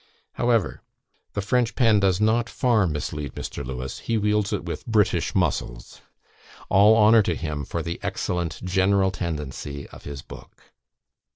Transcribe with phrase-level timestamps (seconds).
[0.33, 0.81] However,
[1.33, 3.63] the French pen does not far mislead Mr.
[3.63, 6.01] Lewes; he wields it with British muscles.
[6.69, 10.71] All honour to him for the excellent general tendency of his book!